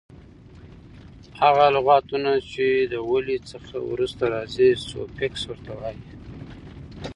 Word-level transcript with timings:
هغه 1.41 1.65
لغتونه 1.75 2.31
چي 2.51 2.67
د 2.93 2.95
ولي 3.09 3.37
څخه 3.51 3.75
وروسته 3.91 4.23
راځي؛ 4.33 4.69
سوفیکس 4.89 5.41
ور 5.45 5.59
ته 5.65 5.71
وایي. 5.79 6.01